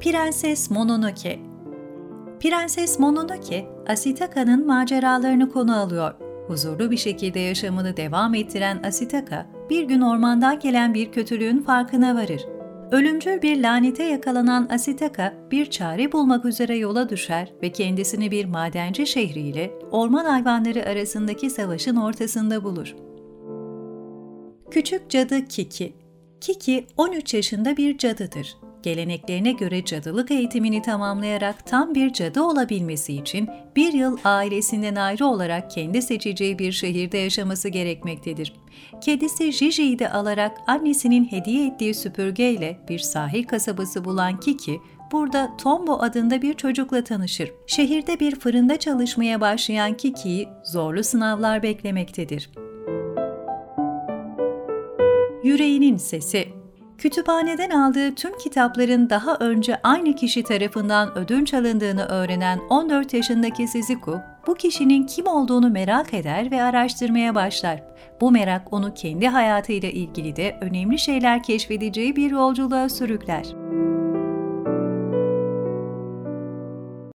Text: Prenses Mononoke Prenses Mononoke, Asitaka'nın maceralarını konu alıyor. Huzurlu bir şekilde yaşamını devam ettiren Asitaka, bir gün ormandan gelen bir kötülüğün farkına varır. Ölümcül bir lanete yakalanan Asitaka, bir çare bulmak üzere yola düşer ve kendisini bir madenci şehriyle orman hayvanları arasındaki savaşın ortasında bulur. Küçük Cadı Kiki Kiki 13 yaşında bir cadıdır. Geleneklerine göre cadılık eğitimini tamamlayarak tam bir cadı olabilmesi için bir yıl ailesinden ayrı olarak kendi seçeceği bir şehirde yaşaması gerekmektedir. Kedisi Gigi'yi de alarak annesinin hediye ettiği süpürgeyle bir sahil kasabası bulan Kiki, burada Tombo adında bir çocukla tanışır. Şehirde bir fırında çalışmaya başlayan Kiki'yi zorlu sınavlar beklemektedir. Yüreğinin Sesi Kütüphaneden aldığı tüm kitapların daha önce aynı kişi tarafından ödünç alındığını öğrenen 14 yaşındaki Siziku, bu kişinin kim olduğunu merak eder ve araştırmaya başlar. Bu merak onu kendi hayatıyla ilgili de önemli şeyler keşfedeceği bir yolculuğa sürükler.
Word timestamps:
Prenses 0.00 0.70
Mononoke 0.70 1.38
Prenses 2.40 2.98
Mononoke, 2.98 3.66
Asitaka'nın 3.88 4.66
maceralarını 4.66 5.50
konu 5.50 5.76
alıyor. 5.76 6.14
Huzurlu 6.46 6.90
bir 6.90 6.96
şekilde 6.96 7.40
yaşamını 7.40 7.96
devam 7.96 8.34
ettiren 8.34 8.82
Asitaka, 8.84 9.46
bir 9.70 9.84
gün 9.84 10.00
ormandan 10.00 10.58
gelen 10.58 10.94
bir 10.94 11.12
kötülüğün 11.12 11.62
farkına 11.62 12.14
varır. 12.14 12.46
Ölümcül 12.90 13.42
bir 13.42 13.62
lanete 13.62 14.04
yakalanan 14.04 14.68
Asitaka, 14.70 15.34
bir 15.50 15.66
çare 15.70 16.12
bulmak 16.12 16.44
üzere 16.44 16.76
yola 16.76 17.08
düşer 17.08 17.52
ve 17.62 17.72
kendisini 17.72 18.30
bir 18.30 18.44
madenci 18.44 19.06
şehriyle 19.06 19.70
orman 19.90 20.24
hayvanları 20.24 20.86
arasındaki 20.86 21.50
savaşın 21.50 21.96
ortasında 21.96 22.64
bulur. 22.64 22.96
Küçük 24.70 25.10
Cadı 25.10 25.44
Kiki 25.44 25.92
Kiki 26.40 26.86
13 26.96 27.34
yaşında 27.34 27.76
bir 27.76 27.98
cadıdır. 27.98 28.56
Geleneklerine 28.82 29.52
göre 29.52 29.84
cadılık 29.84 30.30
eğitimini 30.30 30.82
tamamlayarak 30.82 31.66
tam 31.66 31.94
bir 31.94 32.12
cadı 32.12 32.42
olabilmesi 32.42 33.14
için 33.14 33.48
bir 33.76 33.92
yıl 33.92 34.18
ailesinden 34.24 34.94
ayrı 34.94 35.26
olarak 35.26 35.70
kendi 35.70 36.02
seçeceği 36.02 36.58
bir 36.58 36.72
şehirde 36.72 37.18
yaşaması 37.18 37.68
gerekmektedir. 37.68 38.52
Kedisi 39.00 39.50
Gigi'yi 39.50 39.98
de 39.98 40.10
alarak 40.10 40.56
annesinin 40.66 41.24
hediye 41.24 41.66
ettiği 41.66 41.94
süpürgeyle 41.94 42.78
bir 42.88 42.98
sahil 42.98 43.44
kasabası 43.44 44.04
bulan 44.04 44.40
Kiki, 44.40 44.80
burada 45.12 45.56
Tombo 45.56 45.98
adında 46.00 46.42
bir 46.42 46.54
çocukla 46.54 47.04
tanışır. 47.04 47.52
Şehirde 47.66 48.20
bir 48.20 48.36
fırında 48.36 48.78
çalışmaya 48.78 49.40
başlayan 49.40 49.96
Kiki'yi 49.96 50.48
zorlu 50.64 51.04
sınavlar 51.04 51.62
beklemektedir. 51.62 52.50
Yüreğinin 55.44 55.96
Sesi 55.96 56.59
Kütüphaneden 57.00 57.70
aldığı 57.70 58.14
tüm 58.14 58.38
kitapların 58.38 59.10
daha 59.10 59.36
önce 59.36 59.80
aynı 59.82 60.14
kişi 60.14 60.42
tarafından 60.42 61.18
ödünç 61.18 61.54
alındığını 61.54 62.04
öğrenen 62.04 62.58
14 62.70 63.14
yaşındaki 63.14 63.68
Siziku, 63.68 64.20
bu 64.46 64.54
kişinin 64.54 65.06
kim 65.06 65.26
olduğunu 65.26 65.70
merak 65.70 66.14
eder 66.14 66.50
ve 66.50 66.62
araştırmaya 66.62 67.34
başlar. 67.34 67.82
Bu 68.20 68.30
merak 68.30 68.72
onu 68.72 68.94
kendi 68.94 69.28
hayatıyla 69.28 69.88
ilgili 69.88 70.36
de 70.36 70.58
önemli 70.60 70.98
şeyler 70.98 71.42
keşfedeceği 71.42 72.16
bir 72.16 72.30
yolculuğa 72.30 72.88
sürükler. 72.88 73.46